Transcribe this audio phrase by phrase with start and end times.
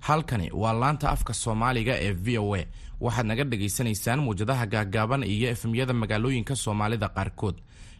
[0.00, 2.62] halkani waa laanta afka soomaaliga ee v o a.
[3.00, 7.56] Waxaad naga dhagaysanaysaan muwjadaha gaaggaaban iyo efemyada magaalooyinka soomaalida qaarkood.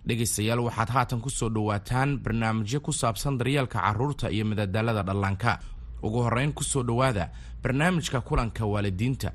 [0.07, 5.59] Dhegaystayaal waxaad haatan ku soo dhowaataan barnaamijyo ku saabsan daryeelka carruurta iyo madadaalada dhallaanka
[6.07, 7.25] ugu horrayn ku soo dhowaada
[7.63, 9.33] barnaamijka kulanka waalidiinta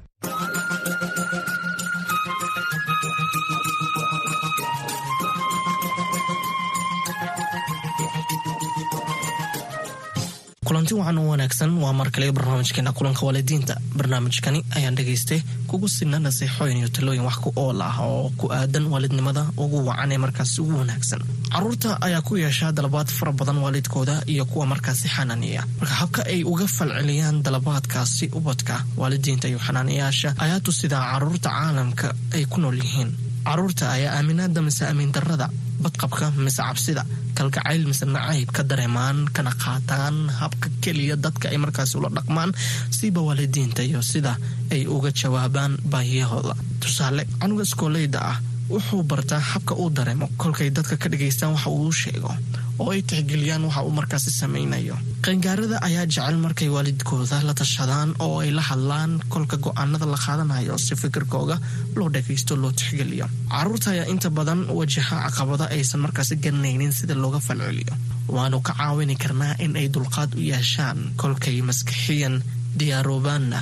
[10.70, 11.72] kulanti wacan u wanaagsan.
[11.82, 13.76] Waa mar kale barnaamijkeena kulanka waalidiinta.
[13.98, 18.86] Barnaamijkani ayaan dhegaystay kugu sina naseexooyin iyo talooyin wax ku ool ah oo ku aadan
[18.88, 21.22] waalidnimada ugu wacan ee markaasi ugu wanaagsan.
[21.52, 25.64] Caruurta ayaa ku yeeshaa dalabaad fara badan waalidkooda iyo kuwa markaasi xanaaniya.
[25.80, 32.46] Marka habka ay uga falceliyaan dalabaadkaasi ubadka waalidiinta iyo xanaaniyaasha ayaa tusidaa carruurta caalamka ay
[32.46, 33.12] ku nool yihiin.
[33.44, 35.50] Caruurta ayaa aaminaada mise amiin darada
[35.84, 37.04] badqabka mise cabsida
[37.38, 42.52] kalgacayl mise nacayb ka dareemaan kana qaataan habka keliya dadka ay markaasi ula dhaqmaan
[42.98, 44.34] siba waalidiinta iyo sida
[44.74, 46.54] ay uga jawaabaan baahiyahooda.
[46.84, 48.38] Tusaale canuga iskooleyda ah
[48.70, 50.28] wuxuu bartaa habka uu dareemo.
[50.38, 52.32] Kolkay dadka ka dhagaystaan waxa uu sheego
[52.80, 54.96] oo ay tixgeliyaan waxa uu markaasi samaynayo.
[55.26, 60.78] Qaangaarada ayaa jecel markay waalidkooda la tashadaan oo ay la hadlaan kolka go'aanada la qaadanayo
[60.78, 61.58] si fikirkooga
[61.98, 63.28] loo dhagaysto loo tixgeliyo.
[63.52, 67.94] Caruurta ayaa inta badan wajaha caqabada aysan markaasi garanaynin sida looga falceliyo.
[68.36, 72.36] Waanu ka caawini karnaa in ay dulqaad u yeeshaan kolkay maskixiyan
[72.80, 73.60] diyaaroobaanna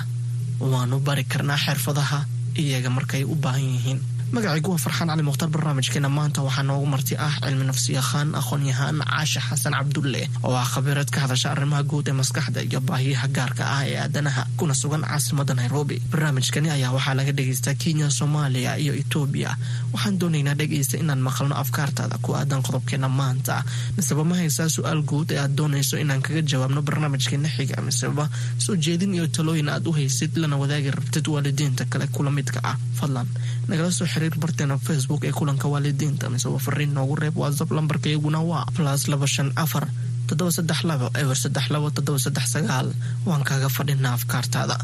[0.71, 2.19] waanu bari karnaa xirfadaha
[2.61, 3.99] iyaga markay u baahan yihiin
[4.31, 9.41] magacaygu waa farxaan cali mukhtaar barnaamijkeena maanta waxaa noogu marti ah cilmi nafsiyaqaan aqoon-yahaan caasha
[9.47, 13.81] xasan cabdulle oo ah khabiirad ka hadasha arrimaha guud ee maskaxda iyo baahiyaha gaarka ah
[13.87, 16.01] ee aadanaha kuna sugan caasimada nairobi.
[16.11, 19.51] Barnaamijkani ayaa waxaa laga dhegaystaa kenya soomaaliya iyo etoobiya
[19.93, 23.63] waxaan doonaynaa dhegaysta inaan maqalno afkaartaada ku aadan qodobkeena maanta.
[23.97, 28.27] Miseba ma haysaa su'aal guud ee aad doonayso inaan kaga jawaabno barnaamijkeena xiga miseba
[28.65, 32.75] soo jeedin iyo talooyin aad u haysid lana wadaagi rabtid waalidiinta kale kula midka ah.
[32.99, 33.27] Fadlan
[33.69, 38.39] nagala soo xiriir barteena facebook ee kulanka waalidiinta miseba fariin noogu reeb whatsapp lambarka iyaguna
[38.51, 39.85] waa plus laba shan afar
[40.27, 42.87] toddoba saddex labo eber saddex labo toddoba saddex sagaal
[43.29, 44.75] waan kaaga fadhinaa afkaartaada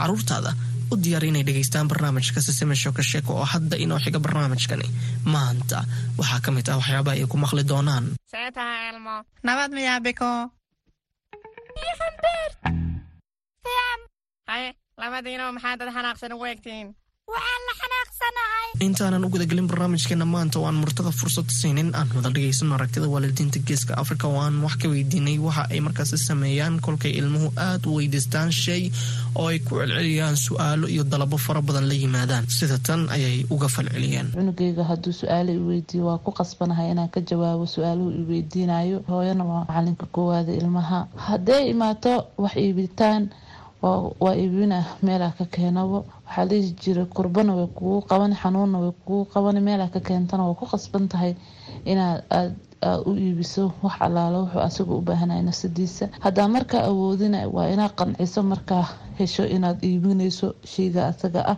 [0.00, 0.50] caruurtaada
[0.92, 4.86] u diyaar inay dhegaystaan barnaamijka sisime shoka sheeko oo hadda inoo xiga barnaamijkani
[5.34, 5.78] maanta
[6.18, 8.04] waxaa ka mid ah waxyaabaha ay ku maqli doonaan
[9.48, 10.30] nabad miyaa biko
[14.50, 14.68] haye
[15.00, 16.86] labadiinoo maxaa dad xanaaqsan ugu egtiin
[18.82, 21.94] intaanan u gudagelin barnaamijkeena maanta oo aan murtada fursad siinin.
[21.94, 24.26] Aan wada dhegaysano aragtida waalidiinta geeska afrika.
[24.28, 26.80] Oo aan wax ka weydiinay waxa ay markaasi sameeyaan.
[26.80, 28.90] Kolkay ilmuhu aad u weydiistaan shay
[29.34, 32.44] oo ay ku celceliyaan su'aalo iyo dalabo fara badan la yimaadaan.
[32.48, 34.32] Sida tan ayay uga falceliyeen.
[34.34, 39.44] Cunugayga hadduu su'aalo i weydiiyo waa ku qasbanahay inaan ka jawaabo su'aaluhu i weydiinayo hooyana
[39.44, 41.06] waa macalinka koowaada ilmaha.
[41.16, 43.30] Hadday imaato wax iibitaan
[43.82, 45.98] waa iibina meelaa ka keenabo.
[46.26, 50.54] Waxaa lihi jira kurbana way kugu qaban xanuunna way kugu qaban meelaa ka keentana waa
[50.60, 51.34] ku qasban tahay
[51.84, 57.48] inaad aad aad u iibiso wax allaalo wuxuu asaga u baahanaya nafsadiisa haddaa markaa awoodina
[57.56, 58.84] waa inaad qanciso markaa
[59.18, 61.56] hesho inaad iibinayso sheyga asaga ah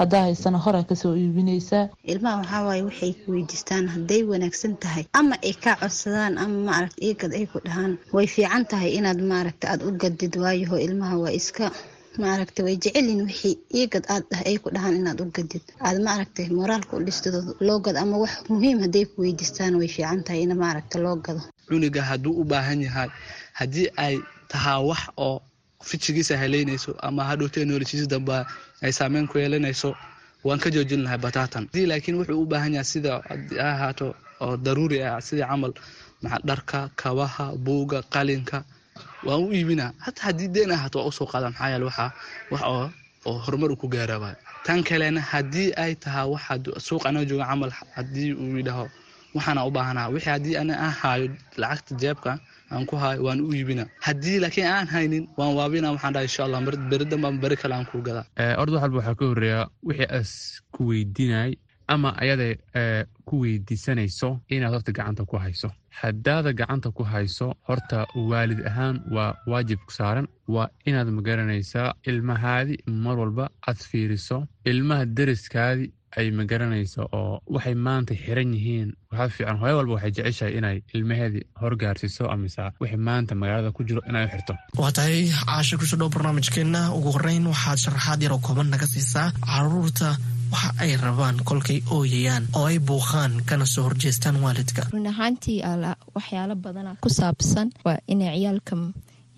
[0.00, 5.04] haddaa haysana horaa ka soo iibinaysaa ilmaha waxaa waaye waxay ku weydiistaan hadday wanaagsan tahay.
[5.12, 7.98] Ama ay kaa codsadaan ama maaragta iigad ay ku dhahaan.
[8.12, 11.70] Way fiican tahay inaad maaragta aada u gadid waayaho ilmaha waa iska
[12.18, 16.96] maaragta way jecelyihin wixii iigad aad ay ku dhahaan inaad u gadid aad maaragtay moraalka
[16.96, 20.98] u dhistid loo gado ama wax muhiim hadday ku weydiistaan way fiican tahay in maaragta
[21.04, 21.40] loo gado.
[21.68, 23.08] Cunuga hadduu u baahan yahay
[23.60, 24.14] haddii ay
[24.48, 25.40] tahaa wax oo
[25.84, 28.44] fijigiisa haleynayso ama hadhow technolojiisa dambe
[28.82, 29.90] ay saameyn ku yeelanayso
[30.46, 33.12] waan ka joojin lahay batatan haddii laakiin wuxuu u baahan yahay sida
[33.70, 35.72] ahaato oo daruuri ah sidii camal
[36.22, 38.58] maxa dharka kabaha buuga qalinka
[39.26, 39.90] waan u iibinaa.
[40.04, 42.10] Hataa haddii deen ahaato waa u soo qaada maxaa yeele waxaa
[42.50, 42.86] wax oo
[43.28, 44.34] oo horumar uu ku gaara waay
[44.66, 46.54] tan kalena haddii ay tahaa waxa
[46.86, 48.86] suuq anoo jooga camal haddii uu yidhaho
[49.36, 51.26] waxaana u baahanaha wixii haddii ana aan haayo
[51.62, 52.32] lacagta jeebka
[52.72, 56.44] aan ku haayo waan u iibina haddii laakiin aan haynin waan waabina waxaan dhaha insha
[56.46, 58.24] allah beri dambe ama beri kale aan kuu gadaa.
[58.62, 60.30] Orda wax walba waxaa ka horreeya wixii as
[60.74, 61.52] ku weydiinay
[61.94, 62.46] ama ayada
[63.28, 65.68] ku weydiisanayso inaad horta gacanta ku hayso.
[66.00, 67.98] Haddaada gacanta ku hayso horta
[68.30, 70.26] waalid ahaan waa waajib saaran.
[70.54, 72.74] Waa inaad ma garanaysaa ilmahaadi
[73.04, 74.38] mar walba aad fiiriso
[74.70, 75.84] ilmaha deriskaadi
[76.18, 78.90] ay magaranayso oo waxay maanta xiran yihiin.
[79.10, 84.00] Waxaa fiican hooyo walba waxay jeceshahay inay ilmaheedii horgaarsiiso amase wixii maanta magaalada ku jiro
[84.08, 84.54] inay u xirto.
[84.80, 86.80] Waa tahay caasha ku soo dhow barnaamijkeenna.
[86.98, 90.16] Ugu horeyn waxaad sharaxaad yaroo kooban naga siisaa carruurta
[90.52, 94.82] waxa ay rabaan kolkay ooyayaan oo ay buuqaan kana soo horjeestaan waalidka.
[94.92, 95.58] Run ahaantii
[96.14, 98.76] waxyaalo badana ku saabsan waa inay ciyaalka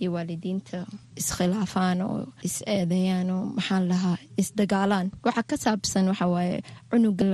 [0.01, 0.87] iyo waalidiinta
[1.21, 6.57] iskhilaafaan oo is eedeeyaan oo maxaan lahaa isdagaalaan waxa ka saabsan waxa waaye
[6.91, 7.25] cunuga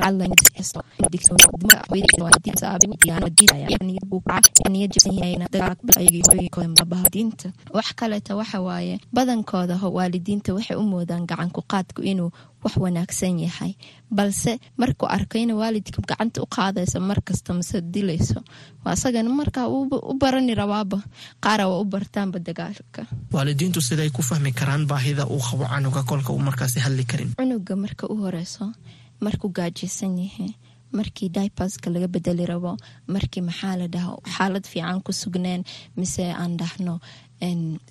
[7.72, 12.30] wax kaleeta waxa waaye badankooda waalidiinta waxay u moodaan gacanku qaadku inuu
[12.64, 13.72] wax wanaagsan yahay.
[14.10, 18.40] Balse markuu arko ina waalidka gacanta u qaadayso markasta mase dilayso.
[18.84, 20.98] Asagana markaa u barani rabaaba
[21.44, 23.06] qaara waa u bartaanba dagaalka.
[23.32, 27.30] Waalidiintu siday ku fahmi karaan baahida uu qabo canuga kolka uu markaasi hadli karin.
[27.38, 28.72] Cunuga marka u horeyso
[29.20, 30.50] markuu gaajaysan yahay
[30.92, 35.62] markii daibaska laga bedeli rabo markii maxaa la dhaha xaalad fiican ku sugneen
[35.96, 36.98] mise aan dhahno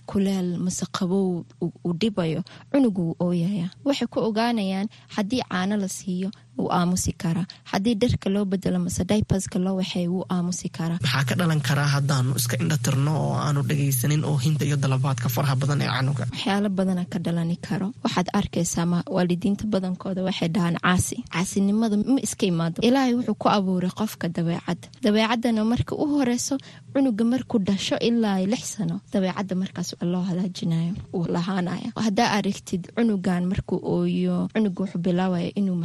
[0.10, 2.42] kuleel mase qabow uu dhibayo
[2.72, 8.46] cunugu ooyaya waxay ku ogaanayaan haddii caano la siiyo wuu aamusi karaa haddii dharka loo
[8.46, 13.12] bedelo mase daibaska loo waxay wuu aamusi karaa maxaa ka dhalan karaa haddaanu iska indhatirno
[13.26, 16.24] oo aanu dhagaysanin oo hinta iyo dalabaadka faraha badan ee canuga?
[16.32, 17.88] Waxyaalo badana ka dhalani karo.
[18.04, 18.86] Waxaad arkaysaa
[19.16, 21.16] waalidiinta badankooda waxay dhahaan caasi.
[21.34, 22.78] Caasinimada ma iska imaado.
[22.88, 26.56] Ilaahay wuxuu ku abuuray qofka dabeecadda dabeecaddana marka u horeyso
[26.94, 33.44] cunuga markuu dhasho ilaa lix sano dabeecadda markaas loo halaajinayo uu lahaanaya haddaa aragtid cunugan
[33.52, 35.76] markuu ooyo cunuga wuxuu bilaabaya inuu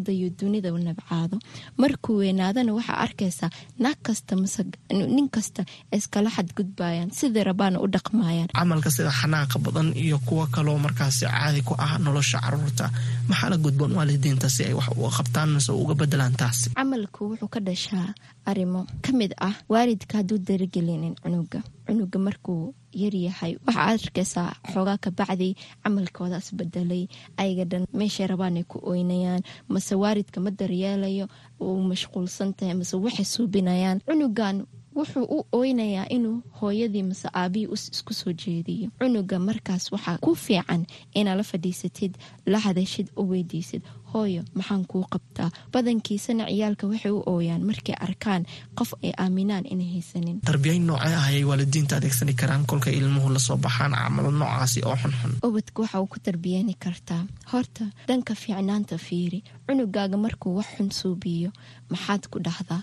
[0.00, 1.38] nafsada iyo dunida nabcaado.
[1.76, 8.48] Markuu weynaadana waxaa arkaysaa naag kasta mase nin kasta iskala xadgudbayaan sidai rabaana u dhaqmayaan.
[8.54, 12.90] Camalka sida xanaaqa badan iyo kuwo kaloo markaasi caadi ku ah nolosha carruurta
[13.28, 16.70] maxaa la gudboon waalidiinta si ay wax uga qabtaan mise uga bedelaan taasi?
[16.74, 18.14] Camalku wuxuu ka dhashaa
[18.46, 23.52] arrimo ka mid ah waalidka hadduu daragelinin cunuga cunuga markuu yaryahay.
[23.66, 25.48] Waxaa arkaysaa xoogaa kabacdi
[25.82, 27.04] camalkoodaas bedelay
[27.42, 31.26] ayaga dhan meeshay rabaanay ku oynayaan mase waalidka ma daryeelayo
[31.60, 33.98] uu mashquulsan tahay mase waxay suubinayaan.
[34.06, 34.56] Cunugan
[34.96, 38.90] wuxuu u oynayaa inuu hooyadii mase aabihii isku soo jeediyo.
[38.98, 42.12] Cunuga markaas waxaa ku fiican inaa la fadhiisatid
[42.46, 43.82] la hadashid u weydiisid.
[44.12, 45.50] Hooyo maxaan kuu qabtaa?
[45.72, 48.42] Badankiisana ciyaalka waxay u ooyaan markay arkaan
[48.78, 50.40] qof ay aaminaan inay haysanin.
[50.40, 54.96] Tarbiyayn noocee ah ayay waalidiinta adeegsani karaan kolkay ilmuhu la soo baxaan camalo noocaasi oo
[55.02, 55.32] xunxun?
[55.46, 57.22] Ubadka waxa uu ku tarbiyeyni kartaa.
[57.52, 61.50] Horta dhanka fiicnaanta fiiri cunugaaga markuu wax xun suubiyo
[61.90, 62.82] maxaad ku dhahdaa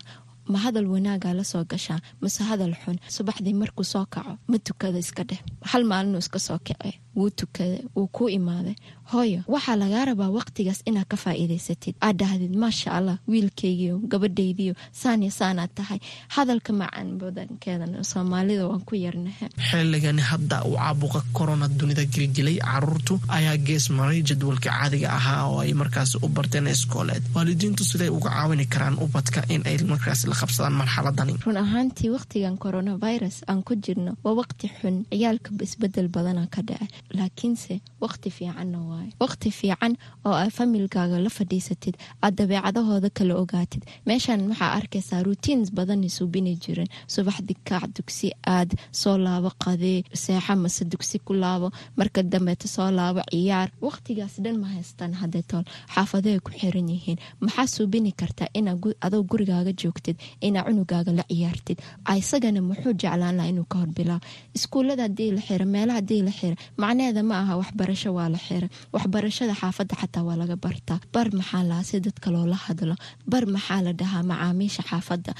[0.52, 4.98] ma hadal wanaagaa la soo gashaa mase hadal xun subaxdii markuu soo kaco ma tukada
[5.04, 5.40] iska dheh.
[5.70, 8.74] Hal maalinuu iska soo kace wuu tukada wuu kuu imaaday.
[9.12, 11.94] Hooyo waxaa lagaa rabaa waqtigaas inaad ka faa'iidaysatid.
[12.06, 15.98] Aad dhahdid maasha allah wiilkaygiio gabadhaydiio saaniyo saanaad tahay.
[16.36, 23.14] Hadalka macaan badankeedan soomaalida waan ku yarnaha xilligani hadda uu caabuqa korona dunida gelgelay caruurtu
[23.36, 27.22] ayaa gees maray jadwalka caadiga ahaa oo ay markaas u barteen iskooleed.
[27.34, 31.34] Waalidiintu siday uga caawini karaan ubadka in ay markaas la qabsadaan marxaladani.
[31.46, 36.86] Run ahaantii waqtigan coronavirus aan ku jirno waa waqti xun ciyaalka isbeddel badana ka dhaca
[37.18, 37.74] laakiinse
[38.04, 39.92] waqti fiicanna waayo waqti fiican
[40.26, 46.52] oo aad familkaaga la fadhiisatid aad dabeecadahooda kala ogaatid meeshan waxaa arkaysaa routines badanay suubini
[46.64, 48.70] jiren subaxdi kaac dugsi aad
[49.00, 51.68] soo laabo qadee seexa mase dugsi ku laabo
[51.98, 57.66] marka dambeeta soo laabo ciyaar waqtigaas dhan ma haystaan hadeetool xaafadeay ku xiran yihiin maxaa
[57.76, 61.78] suubini kartaa inaa adoo gurigaaga joogtid inaa cunugaaga la ciyaartid
[62.20, 64.24] isagana muxuu jeclaan laha inuu ka horbilaabo
[64.56, 66.56] iskuullada haddii la xira meelaha haddii la xira
[66.88, 71.62] macnaheeda ma aha waxbarasho waa la xira waxbarashada xaafadda xataa waa laga bartaa bar maxaa
[71.70, 72.94] lahaa si dadka loola hadlo?
[73.26, 75.32] Bar maxaa la dhahaa macaamiisha xaafadda?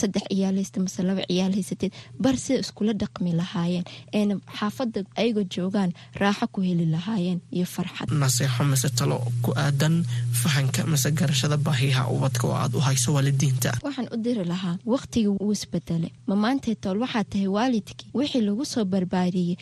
[0.00, 1.92] Saddex ciyaal haysta mase laba ciyaal haysatid.
[2.24, 3.84] Bar sida iskula dhaqmi lahaayeen.
[4.12, 5.92] Eena xaafadda ayagoo joogaan
[6.22, 8.08] raaxo ku heli lahaayeen iyo farxad.
[8.22, 13.70] Naseexo mise talo ku aadan fahanka mise garashada baahiyaha ubadka oo aad u hayso waalidiinta.
[13.86, 18.08] Waxaan u diri lahaa waqtigii wuu isbedelay ma maantay tool waxaa tahay waalidkii?
[18.18, 19.56] Wixii lagu soo barbaariyey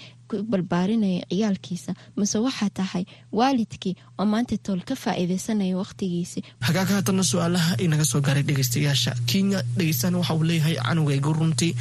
[0.50, 6.42] barbaarinaya ciyaalkiisa mase waxaa tahay waalidkii oo maanta tool ka faa'iidaysanaya waqtigiisi.
[6.60, 11.72] Hagaag haatana su'aalaha inaga soo gaaray dhegeystayaasha kenya dhegeystaan waxa uu leeyahay canugaygu runtii.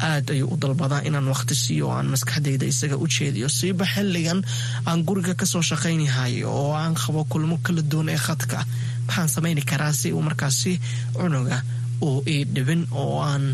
[0.00, 3.48] Aad ayuu u dalbadaa inaan waqti siiyo oo aan maskaxdayda isaga u jeediyo.
[3.48, 4.40] Siiba xilligan
[4.86, 8.64] aan guriga ka soo shaqaynahay oo aan qabo kulmo kala duwan ee khadka.
[9.06, 10.80] Maxaan samayni karaa si uu markaasi
[11.16, 11.62] cunuga
[12.02, 13.44] uu ii dhibin oo aan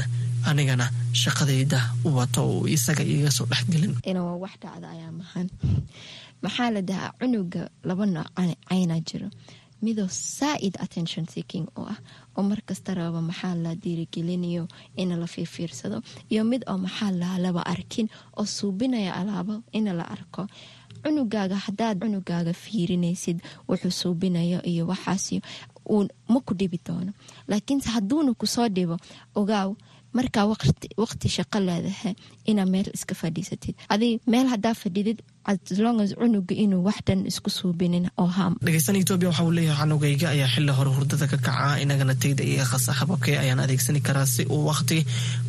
[0.46, 3.94] anigana shaqadayda u wato uu isaga iiga soo dhexgelin.
[4.04, 5.48] Inaa wax dhacda ayaa mahan.
[6.42, 8.28] Maxaa la dhahaa cunuga laba nooc
[8.68, 9.30] caynaa jiro.
[9.82, 11.98] Midoo saa-id attention seeking u ah
[12.36, 17.62] oo markasta raba maxaa la diirigelinayo in la fiirfiirsado iyo mid oo maxaa la laba
[17.66, 20.46] arkin oo suubinaya alaabo in la arko.
[21.02, 25.38] Cunugaaga hadaad cunugaaga fiirinaysid wuxuu suubinayo iyo waxaas
[26.28, 27.12] ma ku dhibi doono.
[27.48, 28.96] Laakiinse hadduuna ku soo dhibo
[29.34, 29.74] ogaaw
[30.16, 30.46] markaa
[31.02, 32.14] waqti shaqo leedahay
[32.50, 33.74] inaa meel iska fadhiisatid.
[33.94, 35.18] Adi meel hadaa fadhidid
[35.50, 40.48] aslongas cunuga inuu waxdhan isku suubinin oo ham dhegeysan etoobiya waxa uu leeyahay canugayga ayaa
[40.54, 44.62] xili hore hurdada ka kaca inagana tayda iga qasa hababkee ayaan adeegsani karaa si uu
[44.70, 44.98] waqti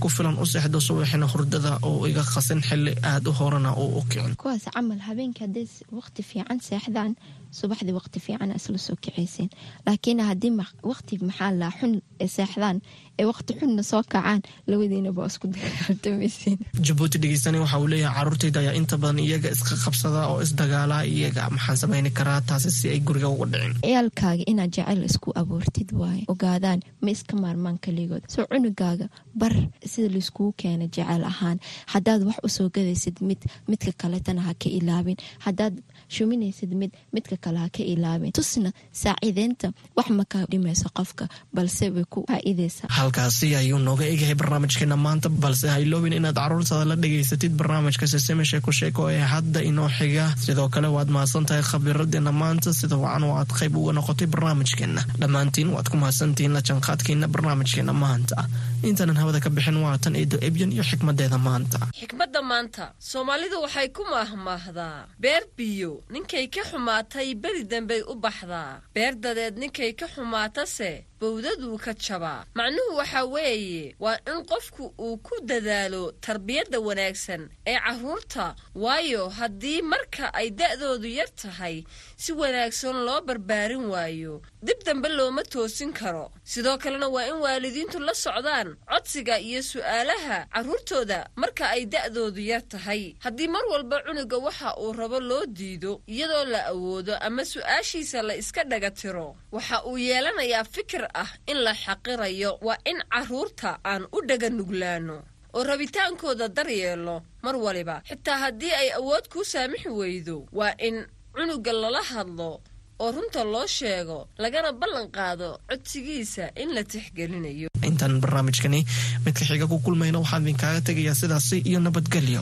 [0.01, 4.01] ku filan u seexdo subaxina hurdada oo iga qasin xili aada u horena uu u
[4.09, 4.35] kicin.
[4.41, 5.67] Kuwaas camal habeenkii hadday
[5.99, 7.11] waqti fiican seexdaan
[7.59, 9.49] subaxdii waqti fiican isla soo kicaysiin.
[9.85, 10.51] Laakiin haddii
[10.91, 11.93] waqti maxaa laa xun
[12.35, 12.77] seexdaan
[13.21, 14.41] ee waqti xunna soo kacaan.
[14.71, 16.57] Labadiinaba isku dagaaltamaysiin
[16.87, 21.49] jabuuti dhegeysani waxa uu leeyahay caruurtayda ayaa inta badan iyaga iska qabsada oo isdagaala iyaga
[21.55, 23.73] maxaan samayni karaa taasi si ay guriga uga dhicin.
[23.85, 28.23] Ciyaalkaaga inaad jecel isku abuurtid waaye ogaadaan ma iska maarmaan kaligood.
[28.33, 29.05] Soo cunugaaga
[29.41, 29.53] bar
[29.91, 31.57] sida laiskugu keena jecel ahaan.
[31.93, 35.17] Haddaad wax u soo gadaysid mid midka kaletana ha ka ilaabin.
[35.45, 35.73] Haddaad
[36.15, 38.31] shuminaysid mid midka kale ha ka ilaabin.
[38.37, 42.87] Tusna saaciideynta wax ma ka dhimayso qofka balse way ku faa'iidaysaa.
[42.89, 48.71] Halkaasi ayuu nooga egahay barnaamijkeena maanta balse hayloobin inaad caruurtaada la dhegaysatid barnaamijka seseme sheeko
[48.71, 50.25] sheeko ee hadda inoo xiga.
[50.45, 55.01] Sidoo kale waad mahadsan tahay khabiradeena maanta sida wacan oo aad qayb uga noqotay barnaamijkeena.
[55.21, 58.45] Dhammaantiin waad ku mahadsantihiin la janqaadkeena barnaamijkeena maanta.
[58.83, 61.77] Intaanan hawada ka bixin waatan eedo ebyan iyo xikmadeeda maanta.
[61.99, 68.81] Xikmadda maanta soomaalidu waxay ku maahmaahdaa beer biyo ninkay ka xumaatay beri dambey u baxdaa.
[68.93, 70.91] Beer dadeed ninkay ka xumaatase
[71.21, 77.79] bowdaduu ka jabaa macnuhu waxa weeye waa in qofku uu ku dadaalo tarbiyadda wanaagsan ee
[77.79, 81.83] carruurta waayo haddii marka ay da'doodu yar tahay
[82.17, 84.41] si wanaagsan loo barbaarin waayo.
[84.63, 86.31] Dib dambe looma toosin karo.
[86.43, 92.61] Sidoo kalena waa in waalidiintu la socdaan codsiga iyo su'aalaha carruurtooda marka ay da'doodu yar
[92.67, 93.15] tahay.
[93.23, 98.35] Haddii mar walba cunuga waxa uu rabo loo diido iyadoo la awoodo ama su'aashiisa la
[98.35, 104.03] iska dhaga tiro waxa uu yeelanayaa fikir ah in la xaqirayo waa in carruurta aan
[104.15, 105.17] u dhaga nuglaano
[105.53, 108.01] oo rabitaankooda daryeelo mar waliba.
[108.09, 112.61] Xitaa haddii ay awood kuu saamixi weydo waa in cunuga lala hadlo
[112.99, 117.69] oo runta loo sheego lagana ballan qaado codsigiisa in la tixgelinayo.
[117.89, 118.79] Intaan barnaamijkani
[119.25, 122.41] midka xiga ku kulmayna waxaan idinkaaga tegayaa sidaasi iyo nabadgelyo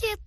[0.00, 0.21] soo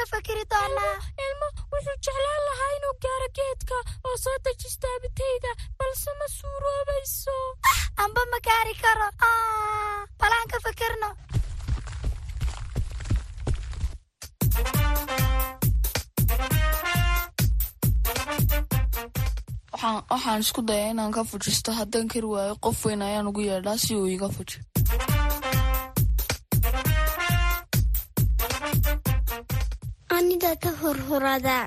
[0.00, 0.94] ka fakiri doonaa
[1.26, 3.76] ilmo wuxuu jeclaan lahaa inuu gaaro geedka
[4.08, 7.36] oo soo dejista abitayda balse ma suuroobayso.
[8.04, 9.08] Amba ma gaari karo.
[9.30, 11.08] Ah, Bal ka fakirno.
[20.10, 23.92] Waxaan isku dayaa inaan ka fujisto haddaan kari waayo qof weyn ayaan ugu yeedhaa si
[24.00, 24.58] uu iga fuji
[30.90, 31.58] horhorada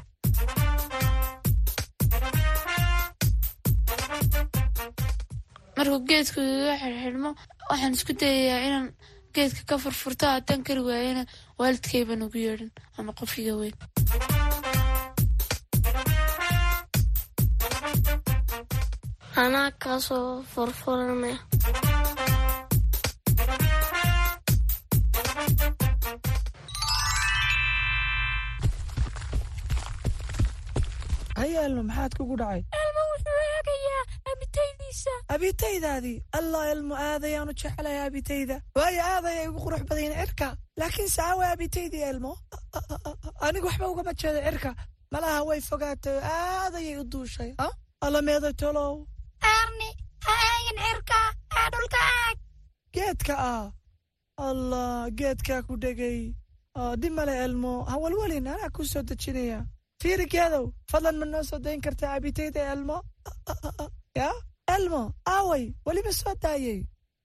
[5.78, 7.30] markuu geedku iga xirxidhmo
[7.70, 8.88] waxaan isku dayayaa inaan
[9.36, 11.24] geedka ka furfurto haddaan kari waayana
[11.60, 13.76] waalidkayban ugu yeedhin ama qof iga weyn.
[19.44, 21.38] Anaa kaasoo furfuranaya
[31.54, 32.62] hayaalno maxaad kugu dhacay?
[32.82, 39.48] Elmo wuxuu eegayaa abitaydiisa abitaydaadii allah elmo aad ayaan u jecelahay abitayda waayo aad ayay
[39.52, 40.48] ugu qurux badayin cirka.
[40.80, 42.32] Laakiin saawa abitaydii elmo?
[43.46, 44.72] Anigu waxba ugama jeedo cirka.
[45.14, 47.52] Malaha way fogaatay aad ayay u duushay
[48.06, 48.94] alla meeday tolow.
[49.56, 49.90] Erni
[50.26, 51.20] ha eegin cirka.
[51.60, 52.38] Ee dhulka eeg
[52.96, 53.66] geedka ah
[54.48, 56.20] allah geedkaa ku dhegay.
[57.02, 57.74] Dib male elmo.
[57.92, 59.60] Hawalwalin anaa kuu soo dejinaya
[60.04, 62.98] fiiri geedow fadlan ma noo soo dayn kartaa abitayda elmo?
[64.22, 64.32] Ya?
[64.76, 65.02] Elmo
[65.36, 66.80] aaway weliba soo daayey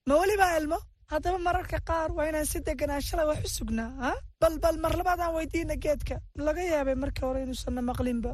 [0.09, 0.79] ma weliba elmo?
[1.13, 4.11] Haddaba mararka qaar waa inaan si deganaa shalay wax u sugnaa ha?
[4.41, 6.17] Bal bal mar labaadaan weydiina geedka.
[6.47, 8.33] Laga yaabay markii hore inuusanna maqlinba.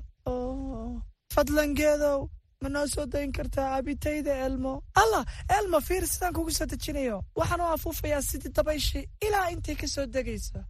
[1.34, 2.18] Fadlan geedow
[2.62, 4.72] ma noo soo dayn kartaa abitayda elmo?
[5.02, 5.22] Allah
[5.58, 7.18] elmo fiir sidaan kugu soo dejinayo.
[7.38, 10.60] Waxaan u afuufayaa sidii dabayshii ilaa intay ka soo degaysa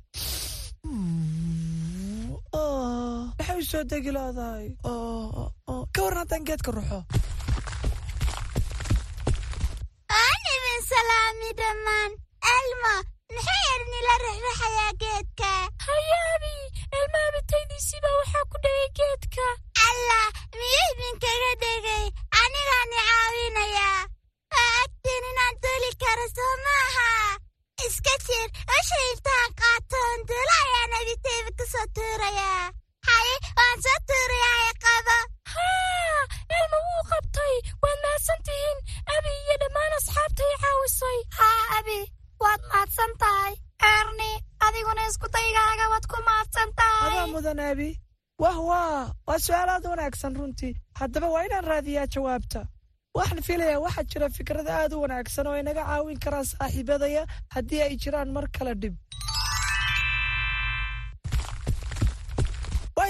[3.47, 4.67] waxay u soo degi leedahay
[5.95, 6.99] ka waran haddaan geedka ruxo.
[10.21, 12.11] Aan idin salaami dhammaan
[12.57, 12.95] elmo
[13.35, 15.51] maxay ernila rixrixayaa geedka?
[15.87, 16.55] Hayaabi
[16.99, 19.47] elmo abitaydiisiiba waxaa ku dhegay geedka.
[19.87, 20.27] Allah
[20.59, 22.05] miyuu idinkaga dhegay?
[22.43, 24.01] Anigaani caawinayaa
[24.55, 27.09] waa agtiin inaan duli karo soo maaha.
[27.87, 32.67] Iska jir usha intaan qaatoon dula ayaan abitayda ku soo tuurayaa
[33.09, 35.17] soo tuurayaa qabo
[35.55, 36.23] haa
[36.57, 37.55] elmo wuu qabtay.
[37.83, 38.79] Waad mahadsan tihiin
[39.17, 41.19] abi iyo dhammaan asxaabta i caawisay.
[41.39, 41.99] Haa abi
[42.45, 43.55] waad mahadsan tahay
[43.93, 44.31] erni
[44.67, 47.91] adiguna isku daygaaga waad ku mahadsan tahay adaa mudan abi.
[48.43, 50.73] Wah waa waa su'aal aad u wanaagsan runtii.
[51.01, 52.67] Haddaba waa inaan raadiyaa jawaabta.
[53.17, 57.97] Waxaan filayaa waxaa jira fikrad aad u wanaagsan oo inaga caawin karaan saaxiibadaya haddii ay
[58.03, 58.95] jiraan mar kale dhib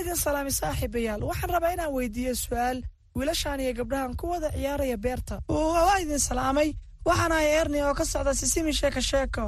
[0.04, 1.20] idin salaamay saaxiibayaal.
[1.30, 2.78] Waxaan rabaa inaan weydiiyo su'aal
[3.16, 5.40] wiilashaan iyo gabdhahan ku wada ciyaaraya beerta.
[5.48, 6.74] Waa idin salaamay.
[7.08, 9.44] Waxaan ahay erni oo ka socda sisimi sheeko sheeko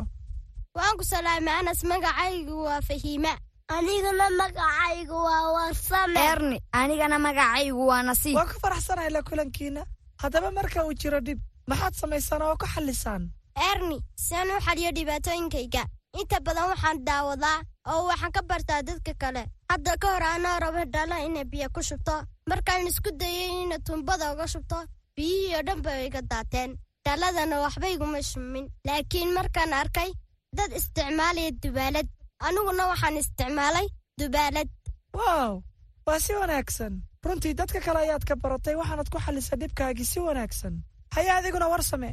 [0.77, 3.33] waan ku salaamay anas magacaygu waa fahiima
[3.69, 6.21] aniguna magacaygu waa warsame.
[6.33, 8.37] Erni anigana magacaygu waa nasiib.
[8.37, 9.83] Waan ku faraxsanahay la kulankiina.
[10.23, 13.23] Haddaba marka uu jiro dhib maxaad samaysaan oo ka xallisaan?
[13.73, 15.83] Erni sian u xaliyo dhibaatooyinkayga
[16.21, 17.59] inta badan waxaan daawadaa
[17.93, 19.43] oo waxaan ka bartaa dadka kale.
[19.71, 22.15] Hadda ka hor anoo rabo dhalo inay biyo ku shubto.
[22.51, 24.79] Markaan isku dayay ina tuumbada uga shubto
[25.17, 26.71] biyihii oo dhan bay iga daateen.
[27.05, 30.11] Dhaladana waxba iguma shumin laakiin markaan arkay
[30.57, 32.09] dad isticmaalaya dubaalad
[32.47, 33.87] aniguna waxaan isticmaalay
[34.21, 34.69] dubaalad
[35.19, 35.53] waaw
[36.07, 36.93] waa si wanaagsan.
[37.27, 40.75] Runtii dadka kale ayaad ka baratay waxaanad ku xallisay dhibkaagii si wanaagsan.
[41.15, 42.11] Haya adiguna war same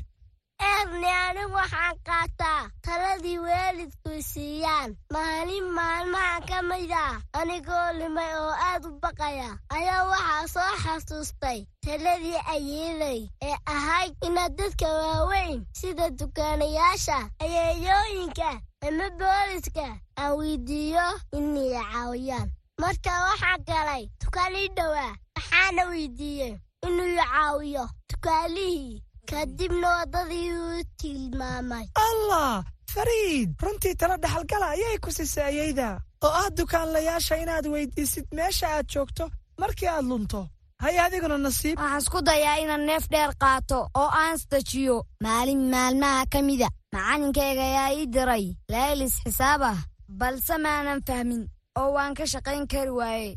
[0.72, 2.62] erni anigu waxaan qaataa.
[2.86, 4.96] Taladii waalidku siiyaan.
[5.14, 9.50] Maalin maalmaha ka mid ah anigoo limay oo aad u baqaya.
[9.76, 18.50] Ayaa waxaa soo xasuustay taladii ayeelay ee ahayd inaad dadka waaweyn sida dukaanayaasha ayeeyooyinka
[18.88, 19.88] ama booliska
[20.20, 21.06] aan weydiiyo
[21.38, 22.50] inay caawiyaan.
[22.82, 26.54] Marka waxaa galay tukaalii dhowaa waxaana weydiiyey
[26.88, 31.86] inuu caawiyo tukaalihii kadibna waddadii uu tilmaamay.
[32.08, 33.50] Allah fariid!
[33.64, 35.90] Runtii talo dhexalgala ayay ku siisay ayayda.
[36.26, 39.26] Oo ah dukaanlayaasha inaad weydiisid meesha aad joogto
[39.62, 40.42] markii aad lunto.
[40.84, 41.78] Haya adiguna nasiib.
[41.80, 47.64] Waxaan isku dayaa inaan neef dheer qaato oo aan stajiyo maalin maalmaha ka mida macalinkayga
[47.72, 48.46] ayaa ii diray.
[48.74, 49.80] Laylis xisaab ah
[50.20, 51.42] balse maanan fahmin
[51.80, 53.30] oo waan ka shaqayn kari waaye.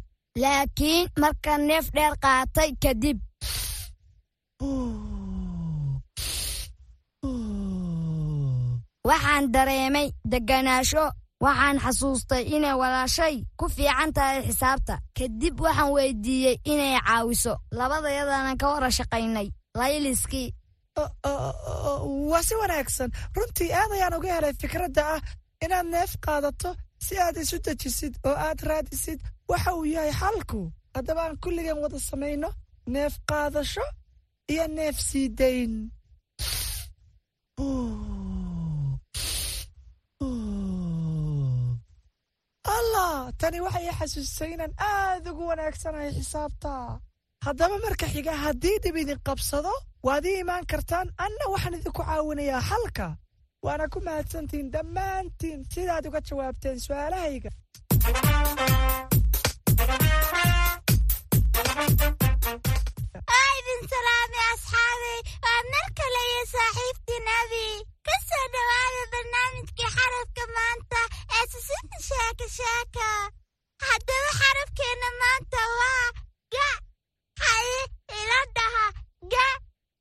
[0.42, 3.18] Laakiin markaan neef dheer qaatay kadib
[9.08, 11.04] waxaan dareemay degganaasho
[11.44, 13.34] waxaan xasuustay inay walaashay.
[13.58, 14.94] Ku fiican tahay xisaabta.
[15.16, 17.52] Kadib waxaan weydiiyey inay caawiso.
[17.78, 19.48] Labadayadana ka wara shaqaynay.
[19.78, 20.48] Layliskii.
[22.30, 23.10] Waa si wanaagsan.
[23.36, 25.20] Runtii aad ayaan uga helay fikradda ah
[25.64, 26.70] inaad neef qaadato
[27.04, 29.20] si aad isu dejisid oo aad raadisid.
[29.50, 30.60] Waxa uu yahay xalku.
[30.94, 32.48] Haddaba aan kulligeen wada samayno
[32.94, 33.84] neef qaadasho
[34.52, 35.72] iyo neef sii dayn
[42.78, 46.72] allah tani waxay xasuusisay inaan aad ugu wanaagsanahay xisaabta.
[47.46, 49.72] Haddaba marka xiga haddii dhib idin qabsado
[50.06, 53.06] waad ii imaan kartaan anna waxaan idinku caawinayaa xalka
[53.66, 57.50] waana ku mahadsantihiin dhammaantiin sidaad uga jawaabteen su'aalahayga.
[63.28, 67.64] Waa idin salaamay asxaabay waa mar kale iyo saaxiibtii nabi
[68.36, 71.00] ka soo dhowaada barnaamijkii xarafka maanta
[71.36, 73.06] ee susinta sheeka sheeka
[73.86, 76.06] haddaba xarafkeenna maanta waa
[76.54, 76.68] ga
[77.44, 77.80] haye
[78.20, 78.86] ila dhaha
[79.34, 79.46] ga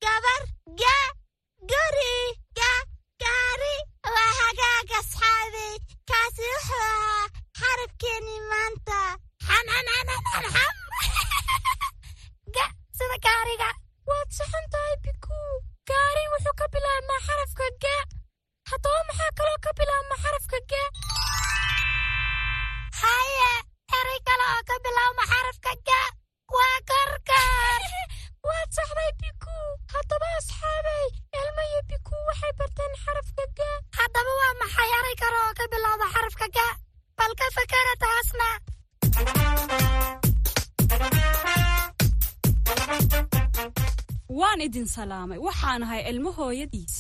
[0.06, 0.42] gabar
[0.82, 0.96] ga
[1.72, 2.16] guri
[2.60, 2.72] ga
[3.24, 3.76] gaari
[4.16, 5.74] waa hagaag asxaabay
[6.12, 7.26] kaasi wuxuu ahaa
[7.60, 9.00] xarafkeennii maanta
[9.48, 10.76] xamxamxamxamxam
[12.56, 12.66] ga
[12.98, 13.70] sida gaariga
[14.10, 15.40] waad saxan tahay biku
[15.94, 17.96] gaari wuxuu ka bilaabmaa xarafka ga
[18.70, 20.84] haddaba maxaa kaloo ka bilaabma xarafka ga
[23.02, 23.52] haye
[23.98, 26.02] eray kale oo ka bilaabma xarafka ga
[26.56, 27.82] waa karkar
[28.48, 29.58] waad saxday biku
[29.94, 31.06] haddaba asxaabay
[31.40, 36.08] elmo iyo biku waxay barteen xarafka ga haddaba waa maxay eray kale oo ka bilaabda
[36.16, 36.68] xarafka ga
[37.18, 38.50] bal ka fakara taasna.
[44.40, 45.40] Waan idin salaamay.
[45.48, 46.96] Waxaan ahay ilmo hooyadiis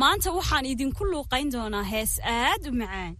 [0.00, 3.14] maanta waxaan idinku luuqayn doonaa hees aad u macaan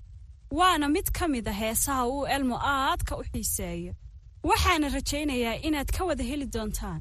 [0.59, 3.93] waana mid ka mid a heesaha uu elmo aadka u xiiseeyo.
[4.49, 7.01] Waxaana rajaynayaa inaad ka wada heli doontaan.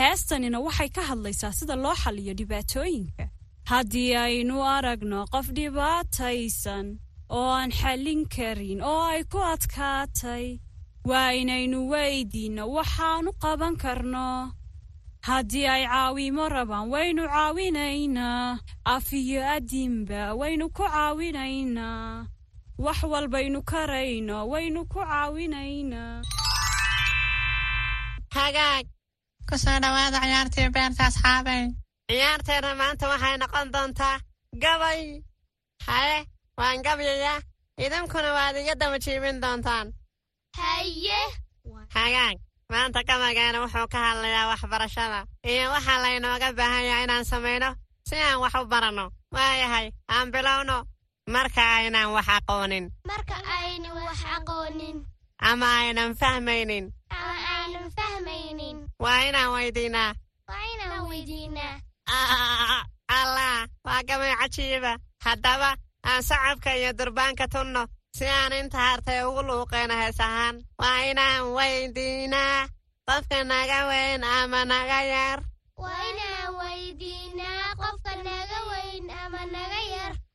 [0.00, 3.24] Heestanina waxay ka hadlaysaa sida loo xalliyo dhibaatooyinka.
[3.70, 6.86] Haddii aynu aragno qof dhibaataysan
[7.36, 10.46] oo aan xallin karin oo ay ku adkaatay
[11.10, 14.26] waa inaynu weydiinno waxaanu qaban karno
[15.28, 18.58] haddii ay caawimo rabaan waynu caawinaynaa
[18.94, 22.26] af iyo adinba waynu ku caawinaynaa
[22.84, 26.22] wax walbaynu karayno waynu ku caawinaynaa
[28.36, 28.86] hagaag.
[29.48, 31.64] Ku soo dhowaada ciyaartii beerta asxaabay.
[32.08, 34.16] Ciyaarteenna maanta waxay noqon doontaa
[34.62, 35.02] gabay.
[35.86, 36.18] Haye
[36.58, 37.34] waan gabyaya
[37.84, 39.86] idinkuna waad iga daba jiibin doontaan.
[40.58, 41.20] Haye.
[41.94, 42.36] Hagaag
[42.72, 45.20] maanta gabaygeena wuxuu ka hadlayaa waxbarashada.
[45.52, 47.70] Iyo waxaa laynooga baahan yahay inaan samayno
[48.08, 49.04] si aan wax u baranno
[49.34, 50.76] waayahay aan bilowno
[51.34, 52.84] marka aynaan wax aqoonin.
[53.10, 54.96] Marka aynu wax aqoonin.
[55.48, 56.84] Ama aynan fahmaynin.
[57.10, 58.76] Ama aynan fahmaynin.
[59.02, 60.12] Waa inaan weydiinaa.
[60.48, 61.74] Waa inaan weydiinaa.
[62.06, 64.92] Ah, allah waa gabay cajiiba
[65.24, 65.70] haddaba
[66.08, 67.82] aan sacabka iyo durbaanka tunno
[68.16, 72.60] si aan inta hartay ugu luuqeyno hees ahaan waa inaan weydiinaa
[73.08, 75.38] qofka naga weyn ama naga yar.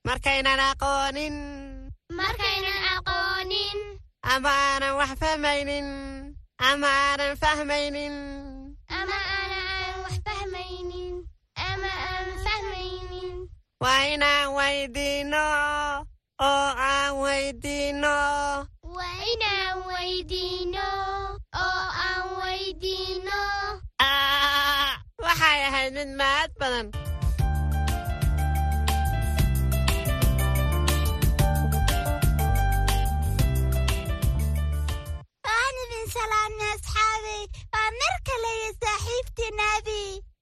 [0.07, 1.35] Markaynan aqoonin
[4.33, 5.87] ama aanan wax fahmaynin
[6.69, 8.15] ama aanan fahmaynin
[13.83, 15.45] waa inaan weydiinno
[16.39, 18.17] oo aan weydiinno
[19.32, 20.88] inaan weydiino
[21.65, 23.39] oo aan weydiino
[24.10, 24.91] Ah,
[25.26, 26.88] waxay ahayd mid mahad badan
[37.73, 38.15] waa mar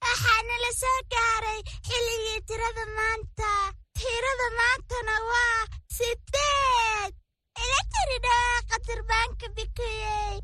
[0.04, 3.52] waxaana la soo gaaray xilligii tirada maanta
[4.00, 5.60] tirada maantana waa
[5.96, 7.14] sideed
[7.64, 10.36] ila tiri dhaaqa durbaanka bikiyey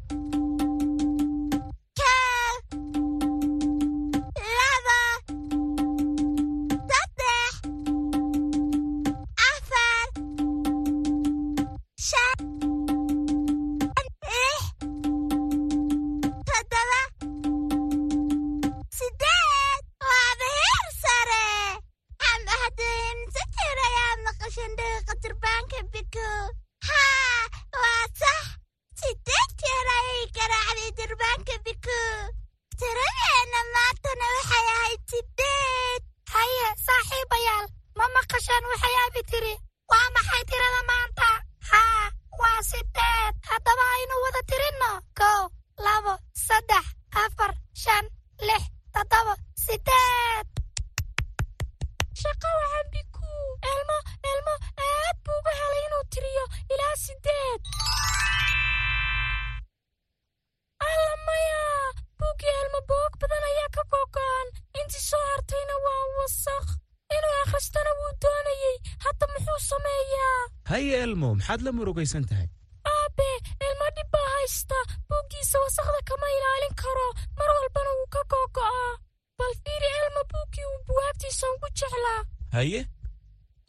[70.72, 72.48] haye elmo maxaad la murugaysan tahay?
[72.94, 73.30] Aabe
[73.68, 74.78] ilmo dhib baa haysta.
[75.10, 77.08] Buuggiisa wasaqda kama ilaalin karo.
[77.40, 78.92] Mar walbana wuu ka googo'aa
[79.40, 82.22] bal fiiri elmo buuggii uu bugaagtiisa ugu jeclaa.
[82.56, 82.82] Haye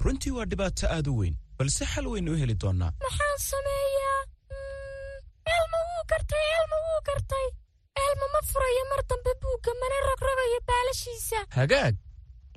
[0.04, 4.20] runtii waa dhibaato aad u weyn balse xal waynu u heli doonnaa maxaan sameeyaa?
[4.50, 5.18] Mm,
[5.56, 7.46] elmo wuu gartay elmo wuu gartay.
[8.04, 11.38] Elmo ma furayo mar dambe buugga mana rogrogayo baalashiisa.
[11.58, 11.94] Hagaag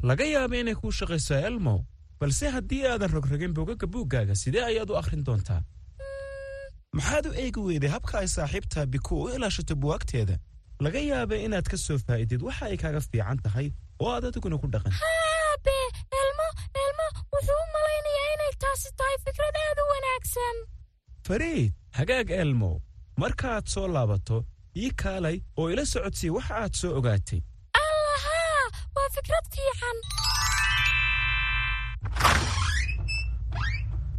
[0.08, 1.76] laga yaaba inay kuu shaqayso elmo
[2.20, 5.62] balse haddii aadan rogrogin bogagga buuggaaga sidee ayaad u akhrin doontaa?
[6.98, 10.36] Maxaad u eegi weyday habka ay saaxiibtaa biku u ilaashato buwaagteeda
[10.86, 13.68] laga yaaba inaad ka soo faa'idid waxa ay kaaga fiican tahay
[14.04, 15.78] oo aad adiguna ku dhaqan aabe
[16.22, 16.48] elmo
[16.84, 20.56] elmo wuxuu u malaynayaa inay taasi tahay fikrad aad u wanaagsan.
[21.28, 22.72] Fariid hagaag elmo.
[23.22, 24.38] Markaaad soo laabato
[24.84, 27.42] ii kaalay oo ila socodsii waxa aad soo ogaatay.
[27.82, 28.64] Allahaa
[28.96, 29.98] waa fikrad fiican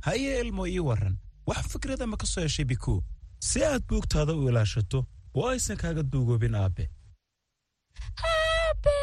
[0.07, 1.17] haye elmo ii warran.
[1.47, 2.95] Wax fikrada ma ka soo heshay biku
[3.49, 4.99] si aad buugtaada u ilaashato
[5.39, 6.85] oo aysan kaaga duugoobin aabbe
[8.31, 8.97] aabe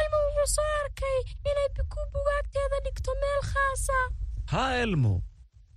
[0.00, 1.18] elmo wuxuu soo arkay
[1.50, 3.98] inay biku bugaagteeda dhigto meel khaasa.
[4.52, 5.14] Haa elmo.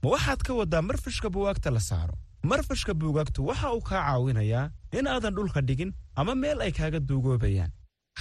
[0.03, 2.15] Ma waxaad ka waddaa marfashka buwaagta la saaro.
[2.49, 4.65] Marfashka buugaagtu waxa uu kaa caawinayaa
[4.97, 7.71] in aadan dhulka dhigin ama meel ay kaaga duugoobayaan.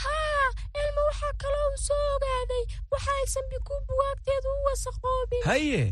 [0.03, 0.49] Haa
[0.83, 5.43] elmo waxaa kaloo uu soo ogaaday waxa aysan biku bugaagteedu u wasaqoobin.
[5.51, 5.83] Haye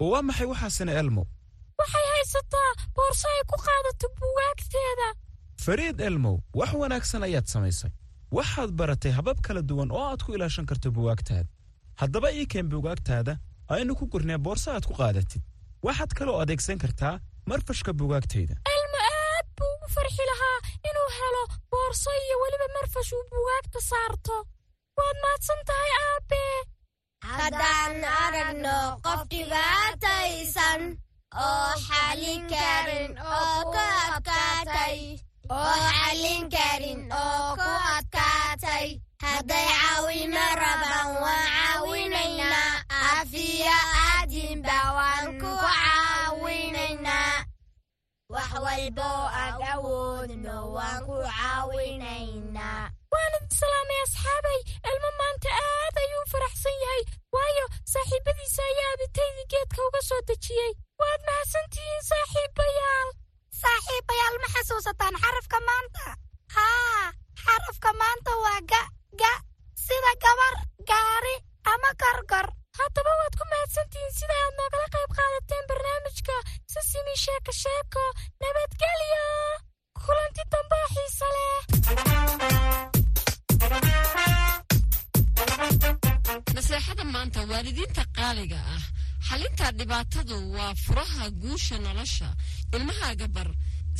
[0.00, 1.22] waa maxay waxaasina elmo?
[1.78, 5.08] Waxay haysataa boorso ay ku qaadato bugaagteeda
[5.64, 7.90] fariid elmow wax wanaagsan ayaad samaysay.
[8.36, 11.48] Waxaad baratay habab kala duwan oo aad ku ilaashan karto buwaagtaada
[12.00, 13.32] haddaba ii keen buugaagtaada
[13.74, 15.42] aynu ku gurnee boorso aad ku qaadatid.
[15.86, 18.54] Waxaad kaloo adeegsan kartaa marfashka buugaagtayda.
[18.74, 24.36] Elmo aad buu ugu farxi lahaa inuu helo boorso iyo weliba marfash uu bugaagta saarto.
[24.98, 26.42] Waad mahadsan tahay aabe
[27.24, 30.80] haddaan aragno qof dhibaataysan
[31.46, 34.98] oo xalin karin oo ku adkaatay
[35.50, 38.86] oo xalin karin oo ku adkaatay.
[39.22, 42.72] Hadday caawimo rabaan waan caawinaynaa.
[43.16, 47.34] Afiya aadinba waan ku caawinaynaa.
[48.32, 54.60] Wax walboo aan awoodno waan ku caawinaynaa waan idin salaamay asxaabay.
[54.90, 57.02] Elmo maanta aad ayuu faraxsan yahay.
[57.34, 60.72] Waayo saaxiibadiisa ayaa abitaydii geedka uga soo dejiyey.
[61.00, 63.08] Waad mahadsantihiin saaxiibayaal.
[63.62, 65.45] Saaxiibayaal ma xasuusataan xarafka
[90.84, 92.28] furaha guusha nolosha
[92.76, 93.48] ilmahaaga bar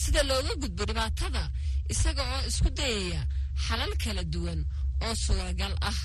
[0.02, 1.42] sida looga gudbo dhibaatada
[1.92, 3.22] isaga oo isku dayaya
[3.64, 4.60] xalal kala duwan
[5.04, 6.00] oo suuragal ah.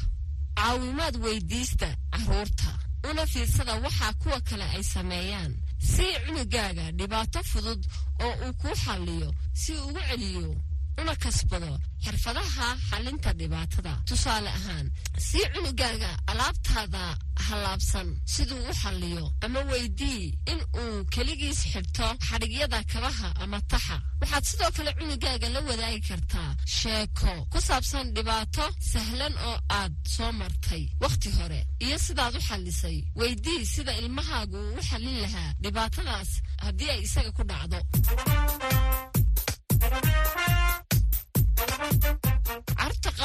[0.58, 2.72] Caawimaad weydiista carruurta
[3.10, 5.54] una fiirsada waxaa kuwa kale ay sameeyaan.
[5.92, 7.82] Sii cunugaaga dhibaato fudud
[8.26, 10.56] oo uu kuu xalliyo si ugu celiyo
[11.00, 11.72] una kasbado
[12.04, 13.94] xirfadaha xalinta dhibaatada.
[14.10, 14.88] Tusaale ahaan
[15.28, 17.04] sii cunugaaga alaabtaada
[17.48, 23.98] hallaabsan siduu u xalliyo ama weydii in uu keligiis xidhto xadhigyada kabaha ama taxa.
[24.22, 30.32] Waxaad sidoo kale cunugaaga la wadaagi kartaa sheeko ku saabsan dhibaato sahlan oo aad soo
[30.32, 36.30] martay wakhti hore iyo sidaad u xallisay weydii sida ilmahaagu uu u xallin lahaa dhibaatadaas
[36.64, 37.80] haddii ay isaga ku dhacdo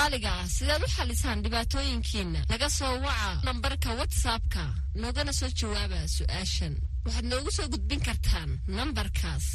[0.06, 4.62] qaaliga ah sidaad u xallisaan dhibaatooyinkiinna naga soo waca nambarka watsapka
[5.02, 6.74] noogana soo jawaaba su'aashan.
[7.06, 9.46] Waxaad noogu soo gudbin kartaan nambarkaas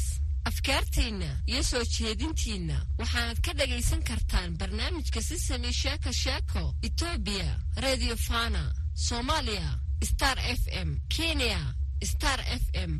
[0.48, 7.50] afkaartiinna iyo soo jeedintiinna waxaanad ka dhagaysan kartaan barnaamijka sisami sheeko sheeko etoobiya
[7.84, 8.62] radio fana
[8.94, 9.68] soomaaliya
[10.04, 11.60] star f m kenya
[12.04, 12.92] star f m.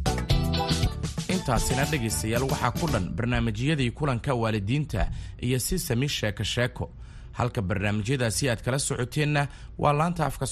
[1.34, 5.10] Intaasina dhegaystayaal waxaa ku dhan barnaamijyadii kulanka waalidiinta
[5.46, 6.84] iyo sisami sheeko sheeko
[7.38, 9.42] halka barnaamijyadaasi aad kala socoteenna
[9.82, 10.46] waa laanta afka